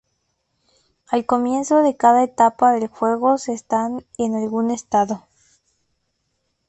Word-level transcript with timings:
Al 1.11 1.27
comienzo 1.27 1.83
de 1.83 1.95
cada 1.95 2.23
etapa 2.23 2.71
del 2.71 2.87
juego 2.87 3.37
se 3.37 3.53
está 3.53 3.87
en 4.17 4.33
algún 4.33 4.71
estado. 4.71 5.27